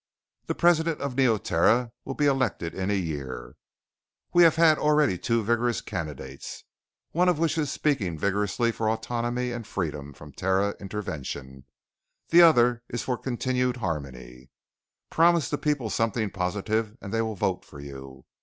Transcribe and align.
The 0.47 0.55
President 0.55 0.99
of 0.99 1.15
Neoterra 1.15 1.91
will 2.05 2.15
be 2.15 2.25
elected 2.25 2.73
in 2.73 2.89
a 2.89 2.95
year. 2.95 3.55
We 4.33 4.41
have 4.41 4.57
already 4.57 5.19
two 5.19 5.43
vigorous 5.43 5.79
candidates, 5.79 6.63
one 7.11 7.29
of 7.29 7.37
which 7.37 7.55
is 7.55 7.71
speaking 7.71 8.17
vigorously 8.17 8.71
for 8.71 8.89
autonomy 8.89 9.51
and 9.51 9.67
freedom 9.67 10.11
from 10.13 10.31
Terran 10.31 10.73
intervention. 10.79 11.65
The 12.29 12.41
other 12.41 12.81
is 12.89 13.03
for 13.03 13.15
continued 13.15 13.77
harmony. 13.77 14.49
Promise 15.11 15.51
the 15.51 15.59
people 15.59 15.91
something 15.91 16.31
positive 16.31 16.97
and 16.99 17.13
they 17.13 17.21
will 17.21 17.35
vote 17.35 17.63
for 17.63 17.79
you. 17.79 18.25